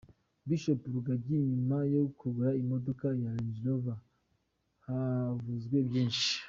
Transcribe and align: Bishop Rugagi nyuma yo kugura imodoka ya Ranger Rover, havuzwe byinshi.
Bishop 0.47 0.79
Rugagi 0.93 1.35
nyuma 1.49 1.77
yo 1.93 2.03
kugura 2.19 2.49
imodoka 2.61 3.05
ya 3.21 3.31
Ranger 3.37 3.65
Rover, 3.71 3.97
havuzwe 4.85 5.77
byinshi. 5.87 6.29